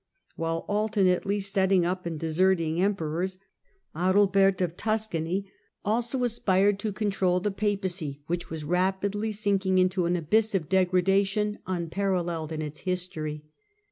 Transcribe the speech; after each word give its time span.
While 0.35 0.65
alternately 0.67 1.39
setting 1.39 1.85
up 1.85 2.07
and 2.07 2.19
deserting 2.19 2.81
emperors, 2.81 3.37
Adalbert 3.95 4.59
of 4.59 4.75
Tuscany 4.75 5.41
THE 5.41 5.41
BREAK 5.41 5.45
UP 5.45 5.53
OF 5.53 5.83
THE 5.83 5.83
CAROLINGIAX 5.83 5.83
EMPIRE 5.85 5.89
225 5.89 5.93
also 5.93 6.23
aspired 6.23 6.79
to 6.79 6.91
control 6.91 7.39
the 7.39 7.51
Papacy, 7.51 8.21
which 8.25 8.49
was 8.49 8.63
rapidly 8.63 9.31
sinking 9.31 9.77
into 9.77 10.05
an 10.07 10.15
abyss 10.15 10.55
of 10.55 10.67
degradation 10.69 11.59
unparalleled 11.67 12.51
in 12.51 12.63
its 12.63 12.79
history. 12.79 13.45